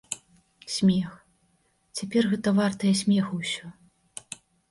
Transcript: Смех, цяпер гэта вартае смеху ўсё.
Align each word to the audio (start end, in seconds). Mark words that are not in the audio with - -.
Смех, 0.75 1.11
цяпер 1.99 2.23
гэта 2.33 2.49
вартае 2.61 2.93
смеху 3.05 3.35
ўсё. 3.45 3.65